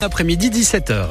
[0.00, 1.08] Après-midi 17h.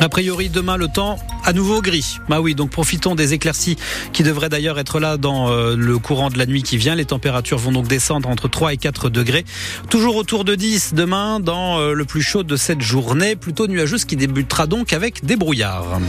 [0.00, 2.16] A priori, demain, le temps à nouveau gris.
[2.30, 3.76] Bah oui, donc profitons des éclaircies
[4.14, 6.94] qui devraient d'ailleurs être là dans euh, le courant de la nuit qui vient.
[6.94, 9.44] Les températures vont donc descendre entre 3 et 4 degrés.
[9.90, 13.36] Toujours autour de 10 demain dans euh, le plus chaud de cette journée.
[13.36, 16.00] Plutôt nuageuse qui débutera donc avec des brouillards.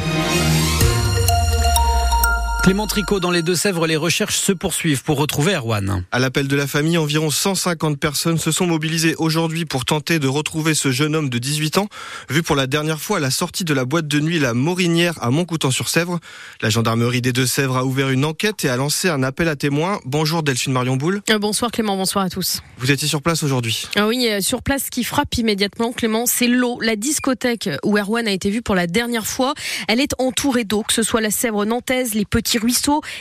[2.64, 6.05] Clément Tricot, dans les Deux-Sèvres, les recherches se poursuivent pour retrouver Erwan.
[6.14, 10.29] À l'appel de la famille, environ 150 personnes se sont mobilisées aujourd'hui pour tenter de
[10.29, 11.89] retrouver ce jeune homme de 18 ans,
[12.29, 15.21] vu pour la dernière fois à la sortie de la boîte de nuit La Morinière
[15.21, 16.21] à Montcoutan-sur-Sèvre.
[16.61, 20.00] La gendarmerie des Deux-Sèvres a ouvert une enquête et a lancé un appel à témoins.
[20.06, 21.21] Bonjour Delphine Marion Boule.
[21.32, 22.61] Euh, bonsoir Clément, bonsoir à tous.
[22.78, 26.25] Vous étiez sur place aujourd'hui ah Oui, euh, sur place, ce qui frappe immédiatement Clément,
[26.25, 26.79] c'est l'eau.
[26.79, 29.54] La discothèque où Erwan a été vu pour la dernière fois,
[29.89, 32.53] elle est entourée d'eau, que ce soit la Sèvre nantaise, les petits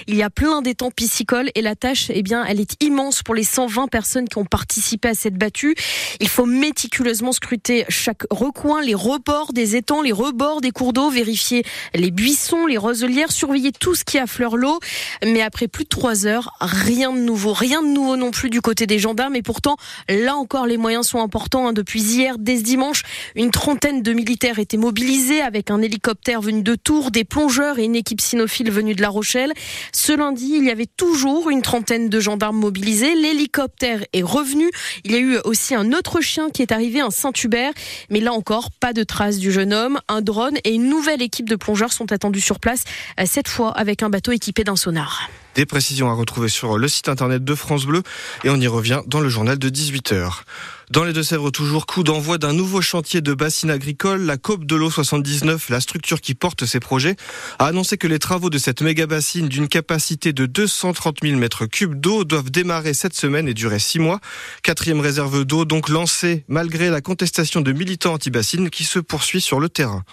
[0.06, 3.34] Il y a plein d'étangs piscicoles et la tâche, eh bien, elle est immense pour
[3.34, 5.74] les 120 personnes qui ont participé à cette battue.
[6.20, 11.10] Il faut méticuleusement scruter chaque recoin, les rebords des étangs, les rebords des cours d'eau,
[11.10, 14.78] vérifier les buissons, les roselières, surveiller tout ce qui affleure l'eau.
[15.24, 18.60] Mais après plus de trois heures, rien de nouveau, rien de nouveau non plus du
[18.60, 19.36] côté des gendarmes.
[19.36, 19.76] Et pourtant,
[20.08, 21.68] là encore, les moyens sont importants.
[21.68, 21.72] Hein.
[21.72, 23.02] Depuis hier, dès ce dimanche,
[23.34, 27.84] une trentaine de militaires étaient mobilisés avec un hélicoptère venu de Tours, des plongeurs et
[27.84, 29.21] une équipe cynophile venue de La Rochelle.
[29.22, 33.14] Ce lundi, il y avait toujours une trentaine de gendarmes mobilisés.
[33.14, 34.70] L'hélicoptère est revenu.
[35.04, 37.72] Il y a eu aussi un autre chien qui est arrivé, un Saint-Hubert.
[38.10, 40.00] Mais là encore, pas de traces du jeune homme.
[40.08, 42.84] Un drone et une nouvelle équipe de plongeurs sont attendus sur place,
[43.20, 45.28] euh, cette fois avec un bateau équipé d'un sonar.
[45.54, 48.02] Des précisions à retrouver sur le site internet de France Bleu
[48.42, 50.44] et on y revient dans le journal de 18h.
[50.92, 54.26] Dans les Deux-Sèvres, toujours coup d'envoi d'un nouveau chantier de bassine agricole.
[54.26, 57.16] La COP de l'eau 79, la structure qui porte ces projets,
[57.58, 61.64] a annoncé que les travaux de cette méga bassine d'une capacité de 230 000 mètres
[61.64, 64.20] cubes d'eau doivent démarrer cette semaine et durer six mois.
[64.62, 69.60] Quatrième réserve d'eau donc lancée malgré la contestation de militants anti-bassine qui se poursuit sur
[69.60, 70.04] le terrain.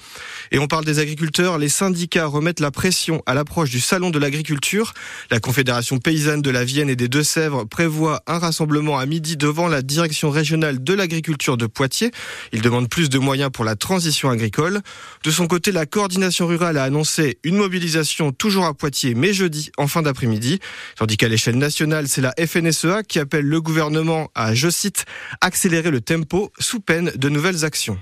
[0.53, 1.57] Et on parle des agriculteurs.
[1.57, 4.93] Les syndicats remettent la pression à l'approche du salon de l'agriculture.
[5.29, 9.67] La Confédération paysanne de la Vienne et des Deux-Sèvres prévoit un rassemblement à midi devant
[9.67, 12.11] la direction régionale de l'agriculture de Poitiers.
[12.53, 14.81] Il demande plus de moyens pour la transition agricole.
[15.23, 19.71] De son côté, la coordination rurale a annoncé une mobilisation toujours à Poitiers, mais jeudi
[19.77, 20.59] en fin d'après-midi.
[20.95, 25.05] Tandis qu'à l'échelle nationale, c'est la FNSEA qui appelle le gouvernement à, je cite,
[25.41, 27.99] accélérer le tempo sous peine de nouvelles actions.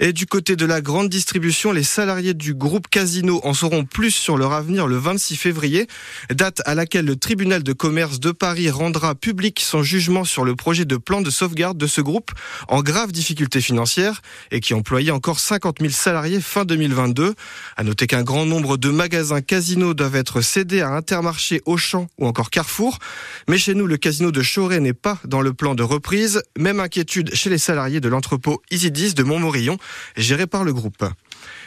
[0.00, 4.12] Et du côté de la grande distribution, les salariés du groupe Casino en sauront plus
[4.12, 5.86] sur leur avenir le 26 février,
[6.30, 10.54] date à laquelle le tribunal de commerce de Paris rendra public son jugement sur le
[10.54, 12.30] projet de plan de sauvegarde de ce groupe
[12.68, 17.34] en grave difficulté financière et qui employait encore 50 000 salariés fin 2022.
[17.76, 22.26] À noter qu'un grand nombre de magasins Casino doivent être cédés à Intermarché, Auchan ou
[22.26, 22.98] encore Carrefour.
[23.48, 26.42] Mais chez nous, le casino de Choré n'est pas dans le plan de reprise.
[26.58, 29.22] Même inquiétude chez les salariés de l'entrepôt Isidis de
[30.16, 31.04] Géré par le groupe.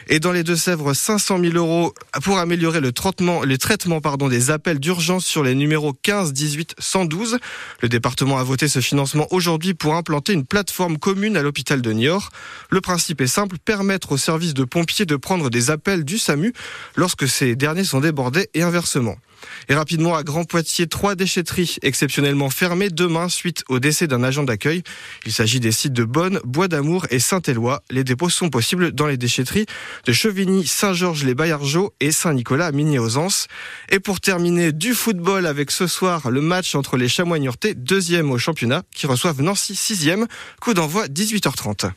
[0.08, 4.50] Et dans les Deux-Sèvres, 500 000 euros pour améliorer le traitement, les traitements pardon, des
[4.50, 7.38] appels d'urgence sur les numéros 15, 18, 112.
[7.80, 11.92] Le département a voté ce financement aujourd'hui pour implanter une plateforme commune à l'hôpital de
[11.92, 12.30] Niort.
[12.70, 16.52] Le principe est simple, permettre aux services de pompiers de prendre des appels du SAMU
[16.96, 19.16] lorsque ces derniers sont débordés et inversement.
[19.68, 24.44] Et rapidement, à Grand Poitiers, trois déchetteries exceptionnellement fermées demain suite au décès d'un agent
[24.44, 24.82] d'accueil.
[25.26, 27.82] Il s'agit des sites de Bonne, Bois d'Amour et Saint-Éloi.
[27.90, 29.66] Les dépôts sont possibles dans les déchetteries
[30.06, 33.48] de Chevigny, Saint-Georges-les-Bayargeaux et Saint-Nicolas à Migné-aux-Anses.
[33.90, 38.30] Et pour terminer, du football avec ce soir le match entre les Chamois Niortais, deuxième
[38.30, 40.26] au championnat, qui reçoivent Nancy, sixième.
[40.60, 41.90] Coup d'envoi 18h30.